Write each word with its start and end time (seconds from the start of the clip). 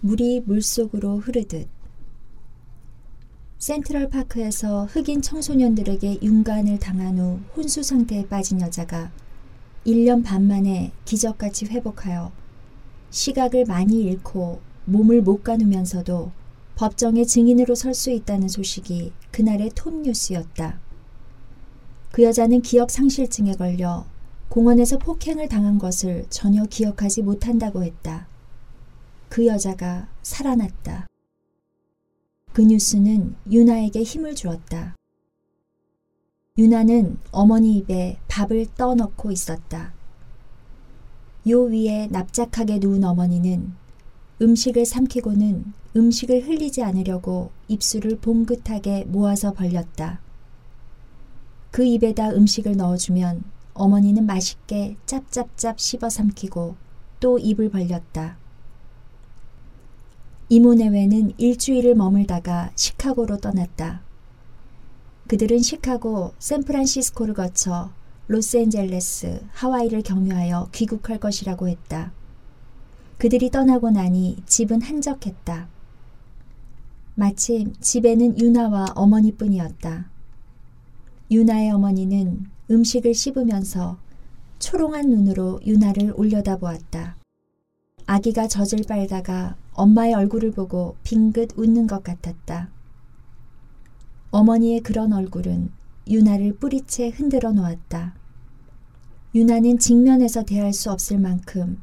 물이 0.00 0.42
물속으로 0.46 1.18
흐르듯 1.18 1.66
센트럴 3.58 4.08
파크에서 4.10 4.84
흑인 4.84 5.20
청소년들에게 5.20 6.20
윤관을 6.22 6.78
당한 6.78 7.18
후 7.18 7.40
혼수 7.56 7.82
상태에 7.82 8.28
빠진 8.28 8.60
여자가 8.60 9.10
1년 9.84 10.24
반 10.24 10.46
만에 10.46 10.92
기적같이 11.04 11.66
회복하여 11.66 12.30
시각을 13.10 13.64
많이 13.64 14.00
잃고 14.02 14.60
몸을 14.84 15.20
못 15.20 15.42
가누면서도 15.42 16.30
법정의 16.76 17.26
증인으로 17.26 17.74
설 17.74 17.92
수 17.92 18.12
있다는 18.12 18.46
소식이 18.46 19.12
그날의 19.32 19.72
톱 19.74 20.02
뉴스였다. 20.02 20.78
그 22.12 22.22
여자는 22.22 22.62
기억 22.62 22.92
상실증에 22.92 23.54
걸려 23.54 24.06
공원에서 24.48 24.98
폭행을 24.98 25.48
당한 25.48 25.76
것을 25.76 26.24
전혀 26.30 26.64
기억하지 26.66 27.22
못한다고 27.22 27.82
했다. 27.82 28.28
그 29.28 29.46
여자가 29.46 30.08
살아났다. 30.22 31.06
그 32.52 32.62
뉴스는 32.62 33.36
유나에게 33.50 34.02
힘을 34.02 34.34
주었다. 34.34 34.96
유나는 36.56 37.18
어머니 37.30 37.78
입에 37.78 38.18
밥을 38.26 38.66
떠넣고 38.76 39.30
있었다. 39.30 39.92
요 41.48 41.62
위에 41.62 42.08
납작하게 42.08 42.78
누운 42.78 43.04
어머니는 43.04 43.72
음식을 44.42 44.84
삼키고는 44.84 45.72
음식을 45.96 46.48
흘리지 46.48 46.82
않으려고 46.82 47.50
입술을 47.68 48.18
봉긋하게 48.18 49.04
모아서 49.04 49.52
벌렸다. 49.52 50.20
그 51.70 51.84
입에다 51.84 52.30
음식을 52.30 52.76
넣어주면 52.76 53.44
어머니는 53.74 54.26
맛있게 54.26 54.96
짭짭짭 55.06 55.78
씹어 55.78 56.10
삼키고 56.10 56.76
또 57.20 57.38
입을 57.38 57.70
벌렸다. 57.70 58.36
이모 60.50 60.72
내외는 60.72 61.34
일주일을 61.36 61.94
머물다가 61.94 62.70
시카고로 62.74 63.36
떠났다. 63.36 64.00
그들은 65.26 65.58
시카고, 65.58 66.32
샌프란시스코를 66.38 67.34
거쳐 67.34 67.90
로스앤젤레스, 68.28 69.42
하와이를 69.52 70.02
경유하여 70.02 70.70
귀국할 70.72 71.20
것이라고 71.20 71.68
했다. 71.68 72.12
그들이 73.18 73.50
떠나고 73.50 73.90
나니 73.90 74.42
집은 74.46 74.80
한적했다. 74.80 75.68
마침 77.14 77.74
집에는 77.80 78.38
유나와 78.38 78.92
어머니뿐이었다. 78.94 80.08
유나의 81.30 81.72
어머니는 81.72 82.46
음식을 82.70 83.12
씹으면서 83.12 83.98
초롱한 84.60 85.10
눈으로 85.10 85.60
유나를 85.66 86.14
올려다보았다. 86.16 87.16
아기가 88.06 88.48
젖을 88.48 88.84
빨다가 88.88 89.56
엄마의 89.78 90.12
얼굴을 90.12 90.50
보고 90.50 90.96
빙긋 91.04 91.56
웃는 91.56 91.86
것 91.86 92.02
같았다. 92.02 92.68
어머니의 94.32 94.80
그런 94.80 95.12
얼굴은 95.12 95.70
유나를 96.08 96.56
뿌리채 96.56 97.10
흔들어 97.10 97.52
놓았다. 97.52 98.16
유나는 99.36 99.78
직면에서 99.78 100.42
대할 100.42 100.72
수 100.72 100.90
없을 100.90 101.20
만큼 101.20 101.80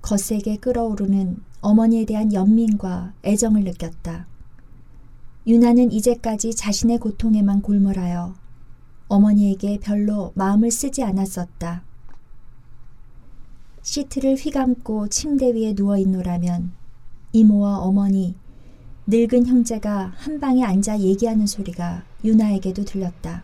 거세게 0.00 0.56
끓어오르는 0.56 1.36
어머니에 1.60 2.06
대한 2.06 2.32
연민과 2.32 3.12
애정을 3.22 3.64
느꼈다. 3.64 4.26
유나는 5.46 5.92
이제까지 5.92 6.54
자신의 6.54 6.98
고통에만 6.98 7.60
골몰하여 7.60 8.34
어머니에게 9.08 9.80
별로 9.80 10.32
마음을 10.34 10.70
쓰지 10.70 11.02
않았었다. 11.02 11.84
시트를 13.82 14.36
휘감고 14.36 15.08
침대 15.08 15.52
위에 15.52 15.74
누워 15.74 15.98
있노라면 15.98 16.83
이모와 17.34 17.78
어머니, 17.78 18.36
늙은 19.08 19.46
형제가 19.46 20.12
한 20.14 20.38
방에 20.38 20.62
앉아 20.62 21.00
얘기하는 21.00 21.48
소리가 21.48 22.04
유나에게도 22.22 22.84
들렸다. 22.84 23.42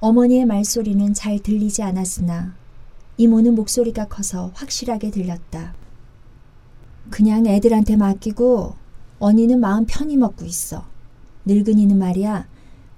어머니의 0.00 0.46
말소리는 0.46 1.12
잘 1.12 1.38
들리지 1.40 1.82
않았으나 1.82 2.54
이모는 3.18 3.54
목소리가 3.54 4.08
커서 4.08 4.50
확실하게 4.54 5.10
들렸다. 5.10 5.74
그냥 7.10 7.46
애들한테 7.46 7.96
맡기고 7.96 8.74
언니는 9.18 9.60
마음 9.60 9.84
편히 9.86 10.16
먹고 10.16 10.46
있어. 10.46 10.86
늙은이는 11.44 11.98
말이야. 11.98 12.48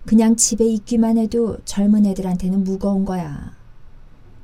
그냥 0.05 0.37
집에 0.37 0.65
있기만 0.65 1.19
해도 1.19 1.59
젊은 1.65 2.07
애들한테는 2.07 2.63
무거운 2.63 3.05
거야. 3.05 3.51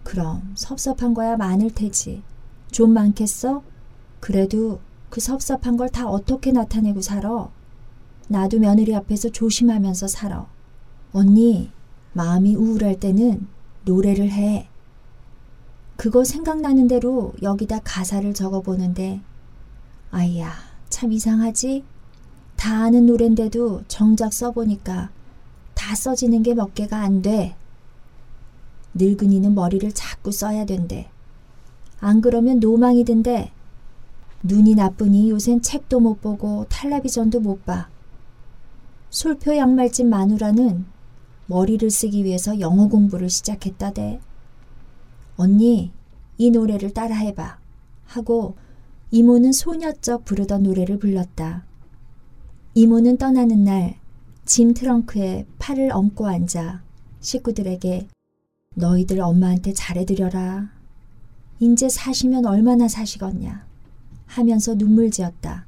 그럼 0.03 0.51
섭섭한 0.57 1.15
거야 1.15 1.37
많을 1.37 1.71
테지. 1.71 2.25
좀 2.73 2.93
많겠어? 2.93 3.63
그래도 4.19 4.81
그 5.13 5.21
섭섭한 5.21 5.77
걸 5.77 5.91
다 5.91 6.09
어떻게 6.09 6.53
나타내고 6.53 7.03
살아? 7.03 7.51
나도 8.29 8.59
며느리 8.59 8.95
앞에서 8.97 9.29
조심하면서 9.29 10.09
살아. 10.09 10.47
언니, 11.13 11.71
마음이 12.15 12.57
우울할 12.57 12.99
때는 12.99 13.47
노래를 13.85 14.31
해. 14.31 14.69
그거 15.99 16.25
생각나는 16.25 16.89
대로 16.89 17.35
여기다 17.43 17.81
가사를 17.85 18.33
적어보는데, 18.33 19.21
아이야, 20.13 20.51
참 20.89 21.13
이상하지? 21.13 21.85
다 22.57 22.85
아는 22.85 23.05
노랜데도 23.05 23.83
정작 23.89 24.33
써보니까 24.33 25.11
다 25.75 25.95
써지는 25.95 26.43
게 26.43 26.55
몇 26.55 26.75
개가 26.75 26.97
안 26.97 27.21
돼. 27.21 27.55
늙은이는 28.95 29.55
머리를 29.55 29.93
자꾸 29.93 30.33
써야 30.33 30.65
된대. 30.65 31.11
안 32.01 32.23
그러면 32.23 32.61
노망이 32.61 33.05
든대. 33.05 33.53
눈이 34.43 34.75
나쁘니 34.75 35.31
요샌 35.31 35.63
책도 35.63 36.01
못 36.01 36.21
보고 36.21 36.67
텔레비전도 36.69 37.41
못 37.41 37.65
봐. 37.65 37.89
솔표 39.11 39.57
양말집 39.57 40.07
마누라는 40.07 40.85
머리를 41.47 41.91
쓰기 41.91 42.25
위해서 42.25 42.59
영어 42.61 42.89
공부를 42.89 43.29
시작했다대. 43.29 44.21
언니, 45.37 45.93
이 46.39 46.51
노래를 46.51 46.93
따라해봐. 46.93 47.59
하고 48.07 48.57
이모는 49.11 49.53
소녀적 49.53 50.25
부르던 50.25 50.63
노래를 50.63 50.99
불렀다. 50.99 51.65
이모는 52.75 53.19
떠나는 53.19 53.65
날 53.65 54.03
짐 54.45 54.75
트렁크에 54.75 55.47
팔을 55.59 55.93
얹고 55.93 56.27
앉아 56.27 56.83
식구들에게 57.21 58.09
너희들 58.75 59.21
엄마한테 59.21 59.73
잘해드려라. 59.73 60.71
인제 61.61 61.89
사시면 61.89 62.47
얼마나 62.47 62.89
사시겠냐. 62.89 63.67
하면서 64.33 64.75
눈물 64.75 65.11
지었다. 65.11 65.67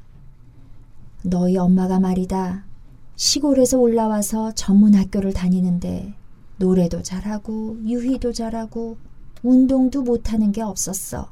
너희 1.23 1.59
엄마가 1.59 2.01
말이다. 2.01 2.65
시골에서 3.15 3.79
올라와서 3.79 4.53
전문 4.55 4.95
학교를 4.95 5.35
다니는데 5.35 6.15
노래도 6.57 7.03
잘하고 7.03 7.77
유희도 7.85 8.33
잘하고 8.33 8.97
운동도 9.43 10.03
못하는 10.03 10.51
게 10.51 10.63
없었어. 10.63 11.31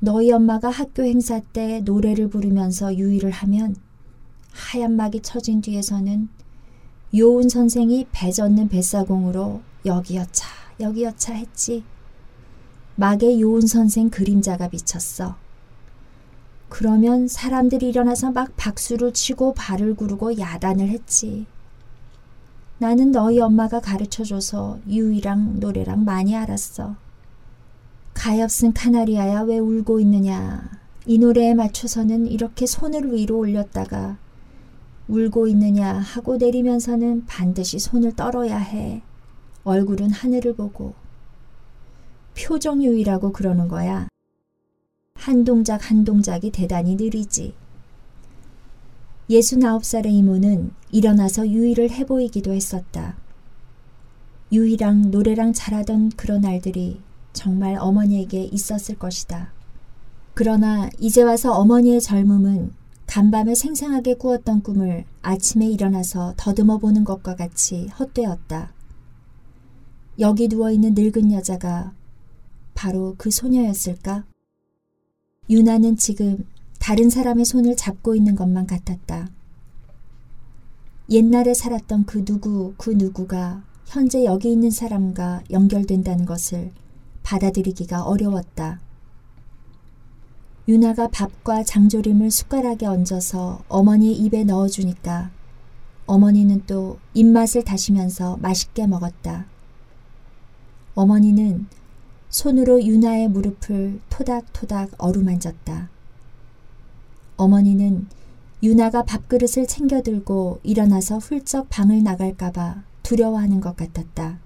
너희 0.00 0.32
엄마가 0.32 0.70
학교 0.70 1.02
행사 1.02 1.40
때 1.40 1.80
노래를 1.80 2.28
부르면서 2.28 2.96
유희를 2.96 3.30
하면 3.30 3.76
하얀 4.52 4.96
막이 4.96 5.20
쳐진 5.20 5.60
뒤에서는 5.60 6.28
요운 7.14 7.50
선생이 7.50 8.06
배 8.12 8.32
젓는 8.32 8.68
뱃사공으로 8.70 9.60
여기여차 9.84 10.46
여기여차 10.80 11.34
했지. 11.34 11.84
막에 12.94 13.38
요운 13.40 13.66
선생 13.66 14.08
그림자가 14.08 14.68
비쳤어. 14.68 15.36
그러면 16.68 17.28
사람들이 17.28 17.88
일어나서 17.88 18.32
막 18.32 18.56
박수를 18.56 19.12
치고 19.12 19.54
발을 19.54 19.94
구르고 19.94 20.38
야단을 20.38 20.88
했지. 20.88 21.46
나는 22.78 23.12
너희 23.12 23.40
엄마가 23.40 23.80
가르쳐줘서 23.80 24.80
유이랑 24.88 25.60
노래랑 25.60 26.04
많이 26.04 26.36
알았어. 26.36 26.96
가엾은 28.14 28.72
카나리아야 28.74 29.42
왜 29.42 29.58
울고 29.58 30.00
있느냐. 30.00 30.68
이 31.06 31.18
노래에 31.18 31.54
맞춰서는 31.54 32.26
이렇게 32.26 32.66
손을 32.66 33.12
위로 33.12 33.38
올렸다가 33.38 34.18
울고 35.08 35.46
있느냐 35.48 35.92
하고 35.92 36.36
내리면서는 36.36 37.26
반드시 37.26 37.78
손을 37.78 38.16
떨어야 38.16 38.58
해. 38.58 39.02
얼굴은 39.64 40.10
하늘을 40.10 40.56
보고. 40.56 40.94
표정유의라고 42.36 43.32
그러는 43.32 43.68
거야. 43.68 44.08
한 45.16 45.44
동작 45.44 45.90
한 45.90 46.04
동작이 46.04 46.50
대단히 46.50 46.94
느리지. 46.94 47.54
69살의 49.28 50.06
이모는 50.06 50.70
일어나서 50.92 51.48
유희를 51.48 51.90
해보이기도 51.90 52.52
했었다. 52.52 53.16
유희랑 54.52 55.10
노래랑 55.10 55.52
잘하던 55.52 56.10
그런 56.10 56.42
날들이 56.42 57.00
정말 57.32 57.76
어머니에게 57.76 58.44
있었을 58.44 58.96
것이다. 58.98 59.52
그러나 60.34 60.88
이제 61.00 61.22
와서 61.22 61.52
어머니의 61.52 62.00
젊음은 62.00 62.72
간밤에 63.06 63.54
생생하게 63.54 64.14
꾸었던 64.14 64.62
꿈을 64.62 65.04
아침에 65.22 65.66
일어나서 65.66 66.34
더듬어 66.36 66.78
보는 66.78 67.04
것과 67.04 67.34
같이 67.34 67.88
헛되었다. 67.98 68.72
여기 70.18 70.48
누워있는 70.48 70.94
늙은 70.94 71.32
여자가 71.32 71.92
바로 72.74 73.14
그 73.18 73.30
소녀였을까? 73.30 74.24
유나는 75.48 75.96
지금 75.96 76.44
다른 76.80 77.08
사람의 77.08 77.44
손을 77.44 77.76
잡고 77.76 78.14
있는 78.16 78.34
것만 78.34 78.66
같았다. 78.66 79.30
옛날에 81.08 81.54
살았던 81.54 82.04
그 82.06 82.24
누구, 82.24 82.74
그 82.76 82.90
누구가 82.90 83.62
현재 83.86 84.24
여기 84.24 84.50
있는 84.50 84.70
사람과 84.70 85.42
연결된다는 85.50 86.26
것을 86.26 86.72
받아들이기가 87.22 88.02
어려웠다. 88.02 88.80
유나가 90.66 91.06
밥과 91.06 91.62
장조림을 91.62 92.32
숟가락에 92.32 92.86
얹어서 92.86 93.62
어머니의 93.68 94.16
입에 94.16 94.42
넣어주니까 94.42 95.30
어머니는 96.06 96.64
또 96.66 96.98
입맛을 97.14 97.62
다시면서 97.62 98.36
맛있게 98.38 98.88
먹었다. 98.88 99.46
어머니는 100.96 101.66
손으로 102.36 102.84
유나의 102.84 103.28
무릎을 103.28 103.98
토닥토닥 104.10 104.90
어루만졌다. 104.98 105.88
어머니는 107.38 108.08
유나가 108.62 109.04
밥그릇을 109.04 109.66
챙겨들고 109.66 110.60
일어나서 110.62 111.16
훌쩍 111.16 111.70
방을 111.70 112.02
나갈까봐 112.02 112.82
두려워하는 113.02 113.62
것 113.62 113.74
같았다. 113.74 114.38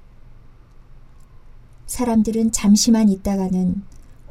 사람들은 1.87 2.53
잠시만 2.53 3.09
있다가는 3.09 3.83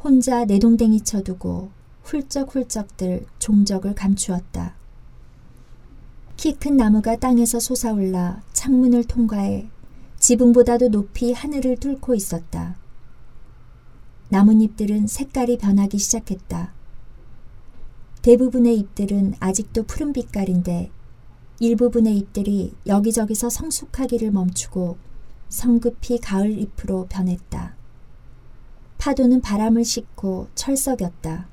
혼자 0.06 0.46
내동댕이 0.46 1.02
쳐두고 1.02 1.70
훌쩍훌쩍들 2.04 3.26
종적을 3.40 3.94
감추었다. 3.94 4.74
키 6.38 6.54
큰 6.54 6.78
나무가 6.78 7.18
땅에서 7.18 7.60
솟아올라 7.60 8.42
창문을 8.54 9.04
통과해 9.04 9.68
지붕보다도 10.18 10.88
높이 10.92 11.34
하늘을 11.34 11.76
뚫고 11.76 12.16
있었다. 12.16 12.78
나뭇잎들은 14.30 15.08
색깔이 15.08 15.58
변하기 15.58 15.98
시작했다. 15.98 16.72
대부분의 18.22 18.78
잎들은 18.78 19.34
아직도 19.40 19.84
푸른 19.84 20.14
빛깔인데 20.14 20.92
일부분의 21.60 22.16
잎들이 22.18 22.74
여기저기서 22.86 23.50
성숙하기를 23.50 24.32
멈추고 24.32 24.98
성급히 25.50 26.20
가을 26.20 26.60
잎으로 26.60 27.08
변했다. 27.10 27.76
파도는 29.00 29.42
바람을 29.42 29.84
싣고 29.84 30.50
철썩였다. 30.54 31.48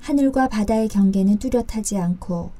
하늘과 0.00 0.48
바다의 0.48 0.88
경계는 0.88 1.38
뚜렷하지 1.38 1.98
않고 1.98 2.52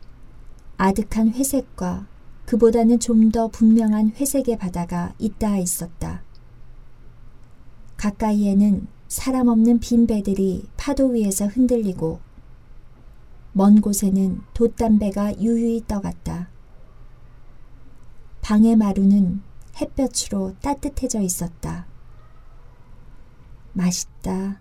아득한 0.76 1.30
회색과 1.30 2.06
그보다는 2.44 3.00
좀 3.00 3.30
더 3.30 3.48
분명한 3.48 4.12
회색의 4.16 4.58
바다가 4.58 5.14
있다 5.18 5.56
있었다. 5.58 6.22
가까이에는 8.04 8.86
사람 9.08 9.48
없는 9.48 9.80
빈 9.80 10.06
배들이 10.06 10.66
파도 10.76 11.08
위에서 11.08 11.46
흔들리고 11.46 12.20
먼 13.52 13.80
곳에는 13.80 14.42
돛담배가 14.52 15.40
유유히 15.40 15.82
떠갔다. 15.88 16.50
방의 18.42 18.76
마루는 18.76 19.40
햇볕으로 19.80 20.54
따뜻해져 20.60 21.22
있었다. 21.22 21.86
맛있다. 23.72 24.60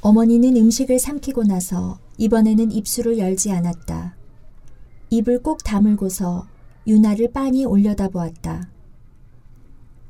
어머니는 0.00 0.56
음식을 0.56 1.00
삼키고 1.00 1.42
나서 1.42 1.98
이번에는 2.18 2.70
입술을 2.70 3.18
열지 3.18 3.50
않았다. 3.50 4.14
입을 5.10 5.42
꼭 5.42 5.64
다물고서 5.64 6.46
유나를 6.86 7.32
빤히 7.32 7.64
올려다 7.64 8.08
보았다. 8.08 8.71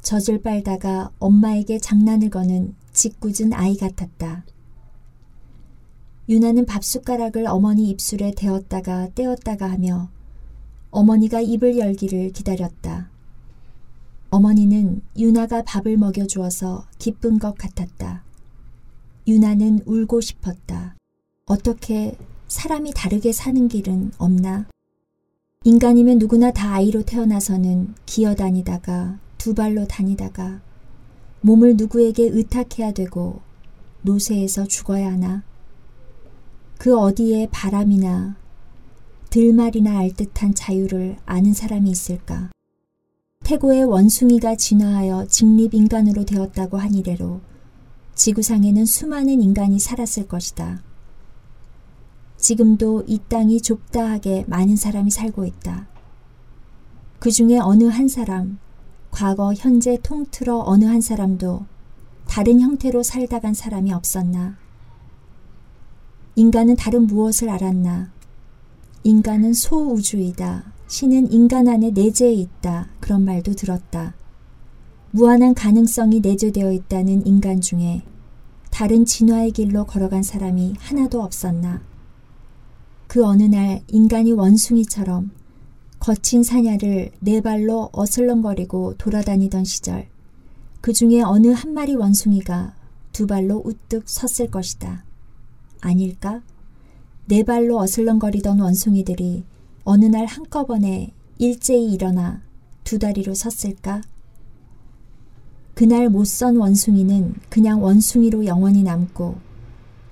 젖을 0.03 0.43
빨다가 0.43 1.11
엄마에게 1.19 1.79
장난을 1.79 2.31
거는 2.31 2.75
짓궂은 2.93 3.53
아이 3.53 3.77
같았다. 3.77 4.45
유나는 6.29 6.67
밥숟가락을 6.67 7.47
어머니 7.47 7.89
입술에 7.91 8.33
대었다가 8.37 9.09
떼었다가 9.15 9.71
하며 9.71 10.11
어머니가 10.91 11.41
입을 11.41 11.79
열기를 11.79 12.33
기다렸다. 12.33 13.11
어머니는 14.31 15.03
유나가 15.17 15.63
밥을 15.63 15.97
먹여주어서 15.97 16.87
기쁜 16.99 17.39
것 17.39 17.57
같았다. 17.57 18.25
유나는 19.27 19.81
울고 19.87 20.21
싶었다. 20.21 20.97
어떻게 21.47 22.17
사람이 22.49 22.93
다르게 22.95 23.33
사는 23.33 23.69
길은 23.69 24.13
없나? 24.19 24.67
인간이면 25.65 26.19
누구나 26.19 26.51
다 26.51 26.75
아이로 26.75 27.03
태어나서는 27.03 27.95
기어다니다가 28.05 29.19
두 29.43 29.55
발로 29.55 29.89
다니다가 29.89 30.61
몸을 31.41 31.77
누구에게 31.77 32.29
의탁해야 32.29 32.93
되고 32.93 33.41
노쇠해서 34.03 34.67
죽어야 34.67 35.11
하나? 35.11 35.43
그 36.79 36.97
어디에 36.97 37.49
바람이나 37.51 38.37
들말이나 39.31 39.99
알듯한 39.99 40.55
자유를 40.55 41.17
아는 41.27 41.55
사람이 41.55 41.91
있을까? 41.91 42.53
태고의 43.43 43.83
원숭이가 43.83 44.55
진화하여 44.55 45.27
직립인간으로 45.27 46.25
되었다고 46.25 46.79
한 46.79 46.95
이래로 46.95 47.41
지구상에는 48.15 48.87
수많은 48.87 49.43
인간이 49.43 49.81
살았을 49.81 50.29
것이다. 50.29 50.85
지금도 52.37 53.03
이 53.09 53.19
땅이 53.29 53.61
좁다하게 53.61 54.45
많은 54.47 54.77
사람이 54.77 55.11
살고 55.11 55.47
있다. 55.47 55.89
그 57.19 57.33
중에 57.33 57.59
어느 57.59 57.85
한 57.85 58.07
사람, 58.07 58.61
과거, 59.13 59.53
현재 59.53 59.99
통틀어 60.03 60.65
어느 60.67 60.87
한 60.87 61.03
사람도 61.03 61.67
다른 62.27 62.61
형태로 62.61 63.03
살다 63.03 63.41
간 63.41 63.53
사람이 63.53 63.93
없었나? 63.93 64.57
인간은 66.35 66.77
다른 66.77 67.07
무엇을 67.07 67.51
알았나? 67.51 68.11
인간은 69.05 69.53
소우주이다. 69.53 70.73
신은 70.89 71.31
인간 71.31 71.69
안에 71.69 71.91
내재해 71.91 72.33
있다. 72.33 72.89
그런 73.01 73.25
말도 73.25 73.53
들었다. 73.53 74.15
무한한 75.11 75.53
가능성이 75.53 76.21
내재되어 76.21 76.73
있다는 76.73 77.27
인간 77.27 77.61
중에 77.61 78.03
다른 78.71 79.05
진화의 79.05 79.51
길로 79.51 79.85
걸어간 79.85 80.23
사람이 80.23 80.77
하나도 80.79 81.23
없었나? 81.23 81.83
그 83.09 83.27
어느 83.27 83.43
날 83.43 83.83
인간이 83.89 84.33
원숭이처럼 84.33 85.31
거친 86.03 86.43
사냐를 86.43 87.13
네 87.21 87.41
발로 87.41 87.89
어슬렁거리고 87.93 88.95
돌아다니던 88.99 89.63
시절 89.63 90.09
그 90.81 90.93
중에 90.93 91.23
어느 91.23 91.47
한 91.53 91.75
마리 91.75 91.95
원숭이가 91.95 92.75
두 93.13 93.29
발로 93.29 93.63
우뚝 93.65 94.09
섰을 94.09 94.51
것이다. 94.51 95.05
아닐까? 95.81 96.43
네 97.27 97.45
발로 97.45 97.79
어슬렁거리던 97.79 98.59
원숭이들이 98.59 99.45
어느 99.85 100.07
날 100.07 100.27
한꺼번에 100.27 101.13
일제히 101.39 101.93
일어나 101.93 102.43
두 102.83 102.99
다리로 102.99 103.35
섰을까? 103.35 104.03
그날 105.75 106.09
못 106.09 106.27
선 106.27 106.57
원숭이는 106.57 107.35
그냥 107.49 107.81
원숭이로 107.81 108.47
영원히 108.47 108.83
남고 108.83 109.37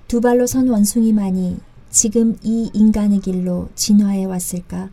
두 0.06 0.20
발로 0.20 0.46
선 0.46 0.68
원숭이만이 0.68 1.58
지금 1.90 2.38
이 2.44 2.70
인간의 2.74 3.22
길로 3.22 3.70
진화해 3.74 4.24
왔을까? 4.26 4.90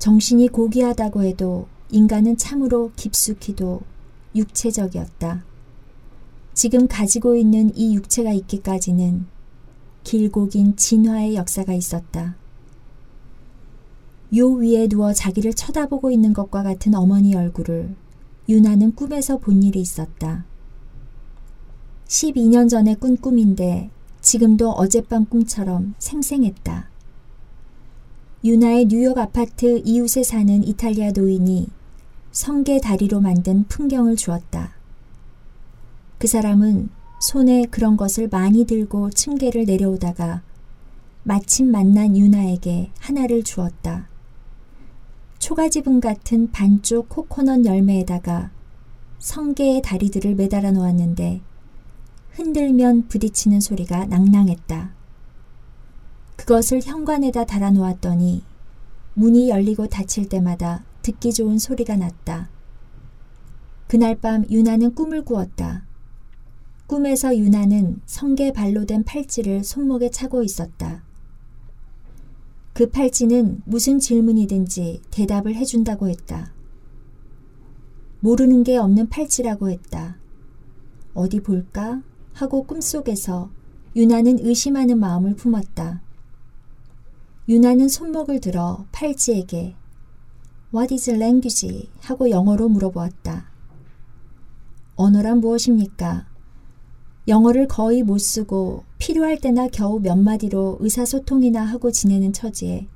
정신이 0.00 0.48
고귀하다고 0.48 1.24
해도 1.24 1.68
인간은 1.90 2.38
참으로 2.38 2.90
깊숙이도 2.96 3.82
육체적이었다. 4.34 5.44
지금 6.54 6.88
가지고 6.88 7.36
있는 7.36 7.70
이 7.76 7.94
육체가 7.94 8.32
있기까지는 8.32 9.26
길고 10.02 10.48
긴 10.48 10.74
진화의 10.74 11.34
역사가 11.34 11.74
있었다. 11.74 12.36
요 14.36 14.52
위에 14.52 14.88
누워 14.88 15.12
자기를 15.12 15.52
쳐다보고 15.52 16.10
있는 16.10 16.32
것과 16.32 16.62
같은 16.62 16.94
어머니 16.94 17.34
얼굴을 17.34 17.94
유나는 18.48 18.94
꿈에서 18.94 19.36
본 19.36 19.62
일이 19.62 19.82
있었다. 19.82 20.46
12년 22.06 22.70
전에 22.70 22.94
꾼 22.94 23.18
꿈인데 23.18 23.90
지금도 24.22 24.70
어젯밤 24.70 25.26
꿈처럼 25.26 25.94
생생했다. 25.98 26.89
유나의 28.42 28.86
뉴욕 28.86 29.18
아파트 29.18 29.82
이웃에 29.84 30.22
사는 30.22 30.66
이탈리아 30.66 31.12
노인이 31.12 31.68
성게 32.32 32.80
다리로 32.80 33.20
만든 33.20 33.64
풍경을 33.64 34.16
주었다. 34.16 34.72
그 36.16 36.26
사람은 36.26 36.88
손에 37.20 37.66
그런 37.66 37.98
것을 37.98 38.28
많이 38.28 38.64
들고 38.64 39.10
층계를 39.10 39.66
내려오다가 39.66 40.40
마침 41.22 41.70
만난 41.70 42.16
유나에게 42.16 42.92
하나를 42.98 43.42
주었다. 43.42 44.08
초가지분 45.38 46.00
같은 46.00 46.50
반쪽 46.50 47.10
코코넛 47.10 47.66
열매에다가 47.66 48.50
성게의 49.18 49.82
다리들을 49.82 50.34
매달아 50.34 50.70
놓았는데 50.70 51.42
흔들면 52.30 53.08
부딪히는 53.08 53.60
소리가 53.60 54.06
낭낭했다. 54.06 54.99
그것을 56.40 56.80
현관에다 56.82 57.44
달아 57.44 57.70
놓았더니 57.70 58.42
문이 59.12 59.50
열리고 59.50 59.88
닫힐 59.88 60.26
때마다 60.26 60.84
듣기 61.02 61.34
좋은 61.34 61.58
소리가 61.58 61.96
났다. 61.96 62.48
그날 63.86 64.18
밤 64.18 64.46
유나는 64.48 64.94
꿈을 64.94 65.22
꾸었다. 65.22 65.84
꿈에서 66.86 67.36
유나는 67.36 68.00
성게 68.06 68.54
발로 68.54 68.86
된 68.86 69.04
팔찌를 69.04 69.64
손목에 69.64 70.10
차고 70.10 70.42
있었다. 70.42 71.02
그 72.72 72.88
팔찌는 72.88 73.60
무슨 73.66 73.98
질문이든지 73.98 75.02
대답을 75.10 75.54
해준다고 75.54 76.08
했다. 76.08 76.54
모르는 78.20 78.64
게 78.64 78.78
없는 78.78 79.10
팔찌라고 79.10 79.68
했다. 79.68 80.16
어디 81.12 81.40
볼까? 81.40 82.02
하고 82.32 82.62
꿈속에서 82.62 83.50
유나는 83.94 84.38
의심하는 84.40 84.98
마음을 84.98 85.36
품었다. 85.36 86.00
유나는 87.50 87.88
손목을 87.88 88.40
들어 88.40 88.86
팔찌에게 88.92 89.74
What 90.72 90.94
is 90.94 91.10
language? 91.10 91.90
하고 91.98 92.30
영어로 92.30 92.68
물어보았다. 92.68 93.50
언어란 94.94 95.40
무엇입니까? 95.40 96.28
영어를 97.26 97.66
거의 97.66 98.04
못 98.04 98.18
쓰고 98.18 98.84
필요할 98.98 99.40
때나 99.40 99.66
겨우 99.66 99.98
몇 99.98 100.14
마디로 100.16 100.76
의사소통이나 100.78 101.64
하고 101.64 101.90
지내는 101.90 102.32
처지에 102.32 102.86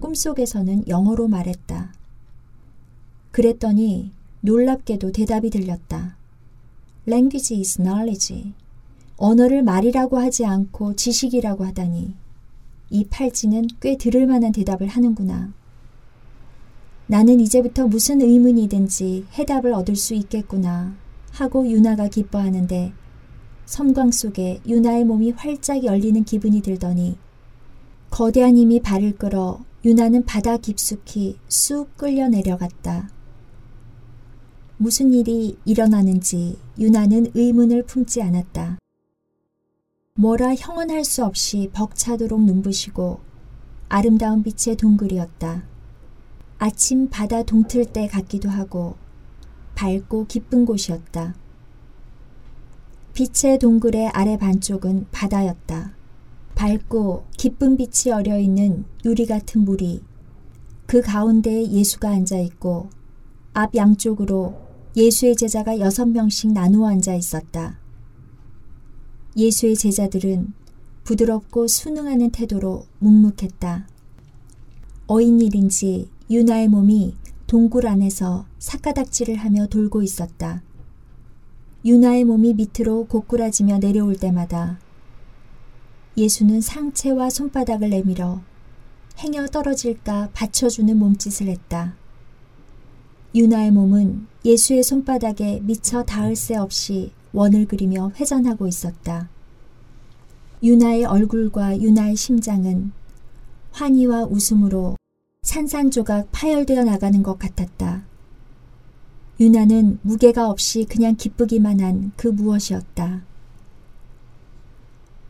꿈속에서는 0.00 0.86
영어로 0.86 1.26
말했다. 1.26 1.94
그랬더니 3.30 4.12
놀랍게도 4.42 5.12
대답이 5.12 5.48
들렸다. 5.48 6.18
Language 7.06 7.58
is 7.58 7.78
knowledge. 7.78 8.52
언어를 9.16 9.62
말이라고 9.62 10.18
하지 10.18 10.44
않고 10.44 10.94
지식이라고 10.94 11.64
하다니 11.64 12.27
이 12.90 13.04
팔찌는 13.04 13.68
꽤 13.80 13.96
들을 13.96 14.26
만한 14.26 14.52
대답을 14.52 14.88
하는구나. 14.88 15.52
나는 17.06 17.40
이제부터 17.40 17.86
무슨 17.86 18.20
의문이든지 18.20 19.26
해답을 19.32 19.72
얻을 19.72 19.96
수 19.96 20.14
있겠구나 20.14 20.94
하고 21.32 21.68
유나가 21.68 22.08
기뻐하는데 22.08 22.92
섬광 23.64 24.12
속에 24.12 24.60
유나의 24.66 25.04
몸이 25.04 25.32
활짝 25.32 25.84
열리는 25.84 26.24
기분이 26.24 26.62
들더니 26.62 27.16
거대한 28.10 28.56
힘이 28.56 28.80
발을 28.80 29.16
끌어 29.16 29.60
유나는 29.84 30.24
바다 30.24 30.56
깊숙이 30.56 31.36
쑥 31.48 31.96
끌려 31.96 32.28
내려갔다. 32.28 33.10
무슨 34.76 35.12
일이 35.12 35.56
일어나는지 35.64 36.58
유나는 36.78 37.32
의문을 37.34 37.84
품지 37.84 38.22
않았다. 38.22 38.78
뭐라 40.20 40.56
형언할 40.56 41.04
수 41.04 41.24
없이 41.24 41.70
벅차도록 41.72 42.42
눈부시고 42.42 43.20
아름다운 43.88 44.42
빛의 44.42 44.74
동굴이었다. 44.74 45.62
아침 46.58 47.08
바다 47.08 47.44
동틀 47.44 47.84
때 47.84 48.08
같기도 48.08 48.48
하고 48.48 48.96
밝고 49.76 50.26
기쁜 50.26 50.66
곳이었다. 50.66 51.36
빛의 53.14 53.60
동굴의 53.60 54.08
아래 54.08 54.36
반쪽은 54.36 55.06
바다였다. 55.12 55.92
밝고 56.56 57.26
기쁜 57.36 57.76
빛이 57.76 58.12
어려 58.12 58.40
있는 58.40 58.86
유리 59.04 59.24
같은 59.24 59.64
물이 59.64 60.02
그 60.86 61.00
가운데에 61.00 61.70
예수가 61.70 62.10
앉아 62.10 62.38
있고 62.38 62.90
앞 63.54 63.72
양쪽으로 63.76 64.58
예수의 64.96 65.36
제자가 65.36 65.78
여섯 65.78 66.06
명씩 66.06 66.54
나누어 66.54 66.88
앉아 66.88 67.14
있었다. 67.14 67.78
예수의 69.38 69.76
제자들은 69.76 70.52
부드럽고 71.04 71.68
순응하는 71.68 72.30
태도로 72.30 72.86
묵묵했다. 72.98 73.86
어인일인지 75.06 76.08
유나의 76.28 76.66
몸이 76.66 77.14
동굴 77.46 77.86
안에서 77.86 78.46
사가닥지를 78.58 79.36
하며 79.36 79.68
돌고 79.68 80.02
있었다. 80.02 80.64
유나의 81.84 82.24
몸이 82.24 82.54
밑으로 82.54 83.04
고꾸라지며 83.04 83.78
내려올 83.78 84.16
때마다 84.16 84.80
예수는 86.16 86.60
상체와 86.60 87.30
손바닥을 87.30 87.90
내밀어 87.90 88.42
행여 89.18 89.46
떨어질까 89.46 90.30
받쳐주는 90.34 90.98
몸짓을 90.98 91.46
했다. 91.46 91.94
유나의 93.36 93.70
몸은 93.70 94.26
예수의 94.44 94.82
손바닥에 94.82 95.60
미처 95.60 96.02
닿을 96.02 96.34
새 96.34 96.56
없이 96.56 97.12
원을 97.32 97.66
그리며 97.66 98.10
회전하고 98.16 98.66
있었다. 98.66 99.28
유나의 100.62 101.04
얼굴과 101.04 101.80
유나의 101.80 102.16
심장은 102.16 102.92
환희와 103.72 104.24
웃음으로 104.24 104.96
산산조각 105.42 106.28
파열되어 106.32 106.84
나가는 106.84 107.22
것 107.22 107.38
같았다. 107.38 108.04
유나는 109.40 110.00
무게가 110.02 110.50
없이 110.50 110.84
그냥 110.88 111.14
기쁘기만 111.14 111.80
한 111.80 112.12
그 112.16 112.26
무엇이었다. 112.28 113.22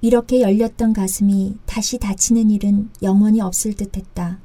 이렇게 0.00 0.40
열렸던 0.40 0.92
가슴이 0.92 1.58
다시 1.66 1.98
닫히는 1.98 2.50
일은 2.50 2.88
영원히 3.02 3.40
없을 3.40 3.74
듯 3.74 3.96
했다. 3.96 4.38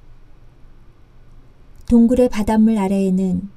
동굴의 1.88 2.30
바닷물 2.30 2.78
아래에는 2.78 3.50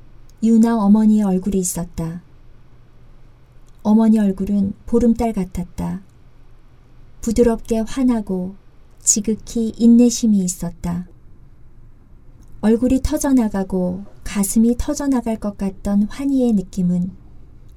유나 0.42 0.76
어머니의 0.84 1.22
얼굴이 1.22 1.58
있었다. 1.58 2.22
어머니 3.86 4.18
얼굴은 4.18 4.72
보름달 4.84 5.32
같았다. 5.32 6.02
부드럽게 7.20 7.84
환하고 7.86 8.56
지극히 9.00 9.72
인내심이 9.76 10.38
있었다. 10.38 11.06
얼굴이 12.62 13.02
터져나가고 13.04 14.04
가슴이 14.24 14.74
터져나갈 14.76 15.38
것 15.38 15.56
같던 15.56 16.02
환희의 16.08 16.54
느낌은 16.54 17.12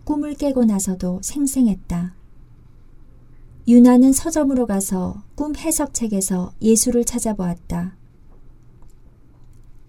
꿈을 0.04 0.34
깨고 0.34 0.66
나서도 0.66 1.20
생생했다. 1.22 2.16
유나는 3.68 4.12
서점으로 4.12 4.66
가서 4.66 5.22
꿈 5.36 5.56
해석책에서 5.56 6.54
예수를 6.60 7.06
찾아보았다. 7.06 7.96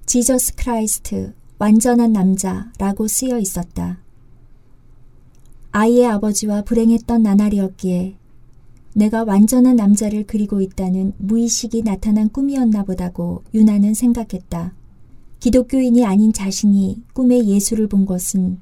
Jesus 0.05 0.55
Christ, 0.57 1.33
완전한 1.59 2.13
남자라고 2.13 3.09
쓰여 3.09 3.39
있었다. 3.39 4.01
아이의 5.73 6.07
아버지와 6.07 6.63
불행했던 6.63 7.23
나날이었기에 7.23 8.17
내가 8.95 9.23
완전한 9.23 9.77
남자를 9.77 10.25
그리고 10.27 10.61
있다는 10.61 11.13
무의식이 11.19 11.83
나타난 11.83 12.29
꿈이었나 12.29 12.83
보다고 12.83 13.45
유나는 13.55 13.95
생각했다. 13.95 14.75
기독교인이 15.39 16.05
아닌 16.05 16.33
자신이 16.33 17.05
꿈에 17.13 17.45
예수를 17.45 17.87
본 17.87 18.05
것은 18.05 18.59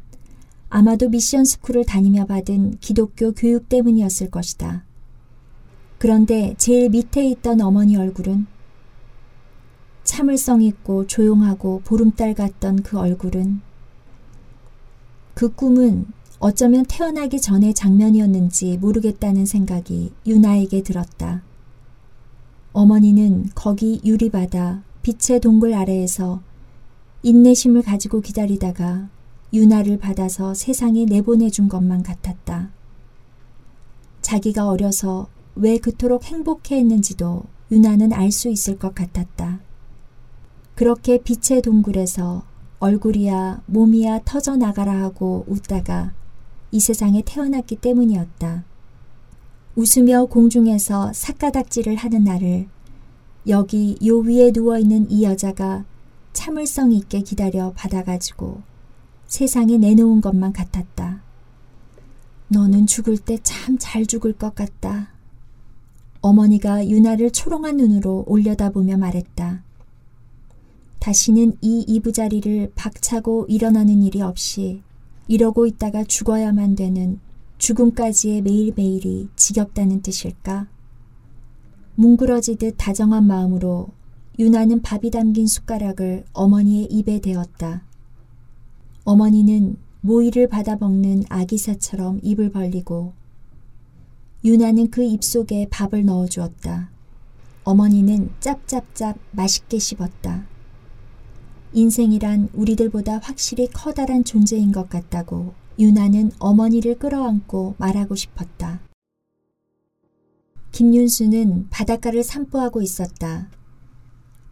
아마도 0.68 1.08
미션 1.08 1.46
스쿨을 1.46 1.86
다니며 1.86 2.26
받은 2.26 2.76
기독교 2.80 3.32
교육 3.32 3.70
때문이었을 3.70 4.30
것이다. 4.30 4.84
그런데 5.96 6.54
제일 6.58 6.90
밑에 6.90 7.26
있던 7.30 7.62
어머니 7.62 7.96
얼굴은 7.96 8.46
참을성 10.04 10.60
있고 10.62 11.06
조용하고 11.06 11.80
보름달 11.84 12.34
같던 12.34 12.82
그 12.82 12.98
얼굴은 12.98 13.62
그 15.32 15.54
꿈은 15.54 16.06
어쩌면 16.40 16.85
태어나기 16.87 17.40
전의 17.40 17.75
장면이었는지 17.75 18.78
모르겠다는 18.78 19.45
생각이 19.45 20.12
유나에게 20.25 20.85
들었다. 20.85 21.42
어머니는 22.73 23.50
거기 23.57 24.00
유리바다 24.04 24.85
빛의 25.02 25.40
동굴 25.40 25.75
아래에서 25.75 26.40
인내심을 27.25 27.83
가지고 27.83 28.21
기다리다가 28.21 29.09
유나를 29.52 29.99
받아서 29.99 30.54
세상에 30.54 31.07
내보내준 31.07 31.68
것만 31.68 32.04
같았다. 32.04 32.71
자기가 34.21 34.68
어려서 34.68 35.26
왜 35.57 35.78
그토록 35.78 36.25
행복해 36.25 36.76
했는지도 36.76 37.42
유나는 37.73 38.12
알 38.12 38.30
수 38.30 38.49
있을 38.49 38.78
것 38.78 38.95
같았다. 38.95 39.61
그렇게 40.76 41.18
빛의 41.21 41.62
동굴에서 41.62 42.45
얼굴이야 42.78 43.62
몸이야 43.66 44.21
터져나가라 44.25 44.92
하고 45.02 45.45
웃다가 45.49 46.12
이 46.70 46.80
세상에 46.80 47.22
태어났기 47.25 47.76
때문이었다. 47.76 48.64
웃으며 49.76 50.26
공중에서 50.26 51.12
삿가닥질을 51.14 51.96
하는 51.96 52.25
나를 52.25 52.66
여기 53.46 53.96
요 54.04 54.18
위에 54.18 54.50
누워있는 54.52 55.10
이 55.10 55.25
여자가 55.25 55.84
참을성 56.32 56.92
있게 56.92 57.20
기다려 57.22 57.72
받아가지고 57.72 58.62
세상에 59.26 59.78
내놓은 59.78 60.20
것만 60.20 60.52
같았다. 60.52 61.22
너는 62.48 62.87
죽을 62.87 63.18
때 63.18 63.38
참 63.42 63.78
잘 63.78 64.06
죽을 64.06 64.32
것 64.32 64.54
같다. 64.54 65.10
어머니가 66.20 66.88
유나를 66.88 67.30
초롱한 67.30 67.76
눈으로 67.76 68.25
올려다보며 68.26 68.96
말했다. 68.96 69.62
다시는 70.98 71.56
이 71.60 71.84
이부자리를 71.87 72.72
박차고 72.75 73.46
일어나는 73.48 74.02
일이 74.02 74.20
없이 74.20 74.82
이러고 75.28 75.66
있다가 75.66 76.04
죽어야만 76.04 76.75
되는 76.75 77.20
죽음까지의 77.58 78.42
매일매일이 78.42 79.28
지겹다는 79.37 80.00
뜻일까? 80.00 80.68
뭉그러지듯 81.97 82.76
다정한 82.78 83.26
마음으로 83.26 83.88
유나는 84.38 84.82
밥이 84.82 85.11
담긴 85.11 85.47
숟가락을 85.47 86.25
어머니의 86.32 86.85
입에 86.87 87.20
대었다. 87.20 87.85
어머니는 89.04 89.76
모이를 90.00 90.49
받아먹는 90.49 91.25
아기사처럼 91.28 92.20
입을 92.23 92.50
벌리고 92.50 93.12
유나는 94.44 94.90
그 94.90 95.02
입속에 95.02 95.66
밥을 95.70 96.04
넣어주었다. 96.04 96.90
어머니는 97.64 98.30
짭짭짭 98.40 99.18
맛있게 99.32 99.78
씹었다. 99.78 100.47
인생이란 101.72 102.48
우리들보다 102.54 103.18
확실히 103.18 103.68
커다란 103.68 104.25
존재인 104.25 104.72
것 104.72 104.88
같다고 104.88 105.54
유나는 105.78 106.32
어머니를 106.38 106.98
끌어안고 106.98 107.75
말하고 107.78 108.14
싶었다. 108.14 108.80
김윤수는 110.72 111.68
바닷가를 111.70 112.22
산보하고 112.22 112.82
있었다. 112.82 113.50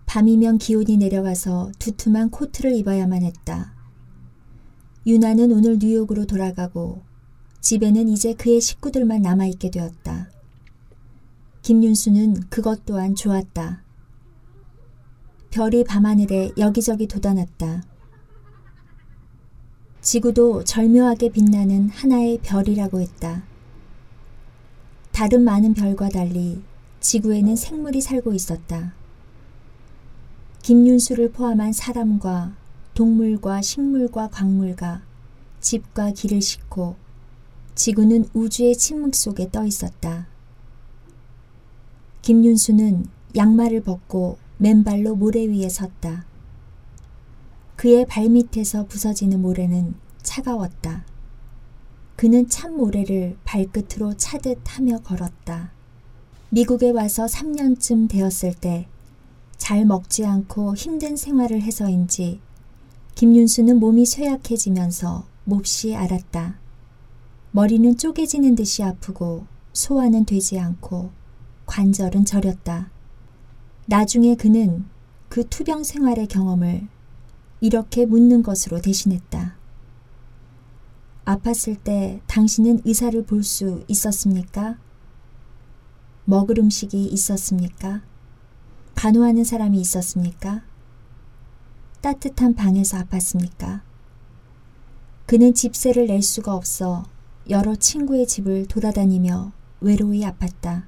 밤이면 0.07 0.59
기온이 0.59 0.97
내려가서 0.97 1.73
두툼한 1.79 2.31
코트를 2.31 2.75
입어야만 2.75 3.23
했다. 3.23 3.75
유나는 5.07 5.53
오늘 5.53 5.79
뉴욕으로 5.81 6.27
돌아가고 6.27 7.03
집에는 7.61 8.09
이제 8.09 8.35
그의 8.35 8.61
식구들만 8.61 9.23
남아있게 9.23 9.71
되었다. 9.71 10.31
김윤수는 11.63 12.49
그것 12.49 12.85
또한 12.87 13.15
좋았다. 13.15 13.86
별이 15.57 15.85
밤하늘에 15.85 16.53
여기저기 16.59 17.07
돋아났다. 17.07 17.83
지구도 20.03 20.65
절묘하게 20.65 21.31
빛나는 21.31 21.89
하나의 21.89 22.41
별이라고 22.43 23.01
했다. 23.01 23.43
다른 25.13 25.45
많은 25.45 25.73
별과 25.73 26.11
달리 26.11 26.63
지구에는 27.01 27.57
생물이 27.57 28.03
살고 28.03 28.35
있었다. 28.35 28.93
김윤수를 30.61 31.33
포함한 31.33 31.73
사람과 31.73 32.55
동물과 32.93 33.63
식물과 33.63 34.29
광물과 34.29 35.01
집과 35.61 36.11
길을 36.11 36.43
싣고 36.43 36.97
지구는 37.75 38.27
우주의 38.35 38.77
침묵 38.77 39.15
속에 39.15 39.51
떠 39.51 39.65
있었다. 39.65 40.27
김윤수는 42.21 43.07
양말을 43.35 43.81
벗고 43.81 44.37
맨발로 44.59 45.17
모래 45.17 45.47
위에 45.47 45.69
섰다. 45.69 46.27
그의 47.77 48.07
발밑에서 48.07 48.87
부서지는 48.87 49.43
모래는 49.43 49.95
차가웠다. 50.23 51.05
그는 52.17 52.49
참 52.49 52.77
모래를 52.77 53.37
발끝으로 53.45 54.17
차듯 54.17 54.61
하며 54.65 54.99
걸었다. 55.01 55.73
미국에 56.51 56.91
와서 56.91 57.27
3년쯤 57.27 58.09
되었을 58.09 58.55
때 58.55 58.89
잘 59.57 59.85
먹지 59.85 60.25
않고 60.25 60.77
힘든 60.77 61.17
생활을 61.17 61.63
해서인지 61.63 62.41
김윤수는 63.15 63.81
몸이 63.81 64.07
쇠약해지면서 64.07 65.27
몹시 65.45 65.95
알았다. 65.95 66.59
머리는 67.51 67.97
쪼개지는 67.97 68.55
듯이 68.55 68.83
아프고 68.83 69.47
소화는 69.73 70.25
되지 70.27 70.59
않고 70.59 71.11
관절은 71.65 72.27
저렸다. 72.27 72.91
나중에 73.87 74.35
그는 74.35 74.85
그 75.29 75.49
투병 75.49 75.85
생활의 75.85 76.27
경험을 76.27 76.89
이렇게 77.61 78.05
묻는 78.05 78.43
것으로 78.43 78.81
대신했다. 78.81 79.57
아팠을 81.25 81.83
때 81.83 82.21
당신은 82.27 82.83
의사를 82.85 83.21
볼 83.25 83.43
수 83.43 83.85
있었습니까? 83.89 84.79
먹을 86.25 86.59
음식이 86.59 87.07
있었습니까? 87.07 88.03
간호하는 88.97 89.45
사람이 89.45 89.81
있었습니까? 89.81 90.65
따뜻한 92.01 92.55
방에서 92.55 92.99
아팠습니까? 92.99 93.83
그는 95.27 95.55
집세를 95.55 96.07
낼 96.07 96.23
수가 96.23 96.55
없어 96.55 97.05
여러 97.49 97.75
친구의 97.77 98.27
집을 98.27 98.67
돌아다니며 98.67 99.53
외로이 99.81 100.23
아팠다. 100.23 100.85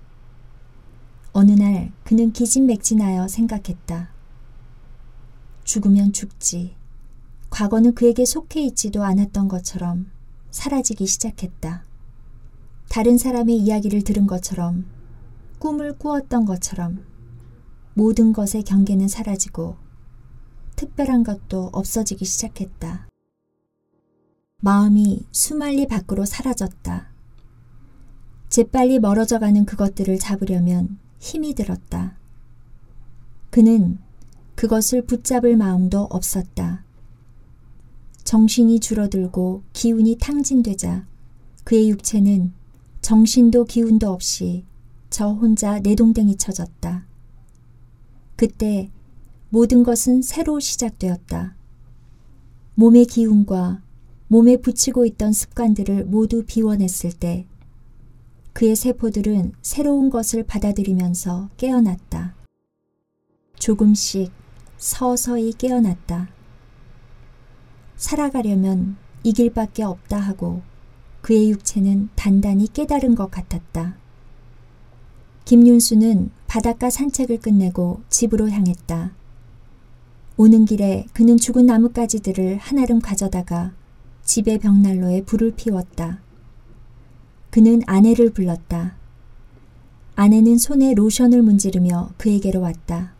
어느 1.38 1.52
날 1.52 1.92
그는 2.02 2.32
기진맥진하여 2.32 3.28
생각했다. 3.28 4.10
죽으면 5.62 6.12
죽지. 6.12 6.74
과거는 7.48 7.94
그에게 7.94 8.24
속해 8.24 8.60
있지도 8.62 9.04
않았던 9.04 9.46
것처럼 9.46 10.10
사라지기 10.50 11.06
시작했다. 11.06 11.84
다른 12.88 13.18
사람의 13.18 13.56
이야기를 13.56 14.02
들은 14.02 14.26
것처럼 14.26 14.86
꿈을 15.60 15.96
꾸었던 15.96 16.44
것처럼 16.44 17.04
모든 17.94 18.32
것의 18.32 18.64
경계는 18.66 19.06
사라지고 19.06 19.76
특별한 20.74 21.22
것도 21.22 21.70
없어지기 21.72 22.24
시작했다. 22.24 23.06
마음이 24.60 25.24
수말리 25.30 25.86
밖으로 25.86 26.24
사라졌다. 26.24 27.12
재빨리 28.48 28.98
멀어져 28.98 29.38
가는 29.38 29.64
그것들을 29.64 30.18
잡으려면 30.18 30.98
힘이 31.18 31.54
들었다. 31.54 32.16
그는 33.50 33.98
그것을 34.54 35.06
붙잡을 35.06 35.56
마음도 35.56 36.02
없었다. 36.10 36.84
정신이 38.24 38.80
줄어들고 38.80 39.62
기운이 39.72 40.18
탕진되자 40.18 41.06
그의 41.64 41.90
육체는 41.90 42.52
정신도 43.00 43.64
기운도 43.64 44.10
없이 44.10 44.64
저 45.10 45.30
혼자 45.30 45.78
내동댕이 45.80 46.36
쳐졌다. 46.36 47.06
그때 48.36 48.90
모든 49.50 49.82
것은 49.82 50.22
새로 50.22 50.60
시작되었다. 50.60 51.56
몸의 52.74 53.06
기운과 53.06 53.82
몸에 54.28 54.58
붙이고 54.58 55.06
있던 55.06 55.32
습관들을 55.32 56.04
모두 56.04 56.44
비워냈을 56.46 57.12
때 57.12 57.47
그의 58.58 58.74
세포들은 58.74 59.52
새로운 59.62 60.10
것을 60.10 60.42
받아들이면서 60.42 61.48
깨어났다. 61.56 62.34
조금씩 63.54 64.32
서서히 64.78 65.52
깨어났다. 65.52 66.28
살아가려면 67.94 68.96
이 69.22 69.32
길밖에 69.32 69.84
없다 69.84 70.18
하고 70.18 70.62
그의 71.20 71.52
육체는 71.52 72.08
단단히 72.16 72.66
깨달은 72.66 73.14
것 73.14 73.30
같았다. 73.30 73.96
김윤수는 75.44 76.32
바닷가 76.48 76.90
산책을 76.90 77.38
끝내고 77.38 78.02
집으로 78.08 78.50
향했다. 78.50 79.14
오는 80.36 80.64
길에 80.64 81.06
그는 81.12 81.36
죽은 81.36 81.64
나뭇가지들을 81.66 82.56
한아름 82.56 82.98
가져다가 82.98 83.72
집의 84.24 84.58
벽난로에 84.58 85.22
불을 85.22 85.52
피웠다. 85.54 86.26
그는 87.50 87.82
아내를 87.86 88.30
불렀다. 88.30 88.96
아내는 90.16 90.58
손에 90.58 90.94
로션을 90.94 91.42
문지르며 91.42 92.10
그에게로 92.16 92.60
왔다. 92.60 93.14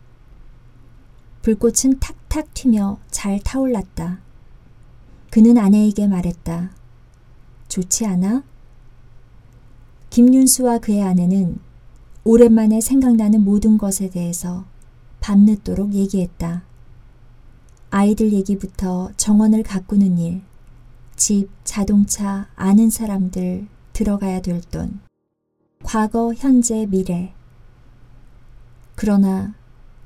불꽃은 1.41 1.99
탁탁 1.99 2.53
튀며 2.53 2.99
잘 3.09 3.39
타올랐다. 3.39 4.19
그는 5.29 5.57
아내에게 5.57 6.07
말했다. 6.07 6.71
좋지 7.69 8.05
않아? 8.05 8.43
김윤수와 10.09 10.79
그의 10.79 11.03
아내는 11.03 11.59
오랜만에 12.23 12.81
생각나는 12.81 13.43
모든 13.43 13.77
것에 13.77 14.09
대해서 14.09 14.65
밤늦도록 15.21 15.93
얘기했다. 15.93 16.63
아이들 17.91 18.33
얘기부터 18.33 19.11
정원을 19.17 19.63
가꾸는 19.63 20.17
일, 20.17 20.41
집, 21.15 21.49
자동차, 21.63 22.49
아는 22.55 22.89
사람들, 22.89 23.67
들어가야 23.99 24.41
될 24.41 24.61
돈, 24.61 25.01
과거, 25.83 26.33
현재, 26.33 26.85
미래. 26.85 27.33
그러나 28.95 29.53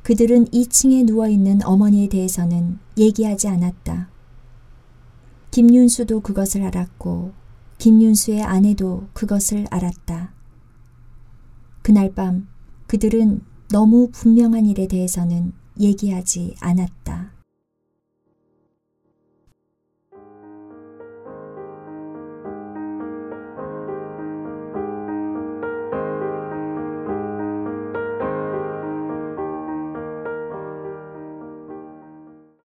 그들은 0.02 0.46
2층에 0.46 1.06
누워있는 1.06 1.64
어머니에 1.64 2.10
대해서는 2.10 2.80
얘기하지 2.98 3.48
않았다. 3.50 4.10
김윤수도 5.52 6.22
그것을 6.22 6.64
알았고 6.64 7.34
김윤수의 7.78 8.42
아내도 8.42 9.10
그것을 9.14 9.68
알았다. 9.70 10.34
그날 11.84 12.16
밤 12.16 12.48
그들은 12.88 13.42
너무 13.70 14.10
분명한 14.12 14.66
일에 14.66 14.88
대해서는 14.88 15.54
얘기하지 15.80 16.56
않았다. 16.60 17.33